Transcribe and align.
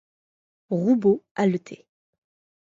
Roubaud 0.71 1.21
haletait. 1.35 1.85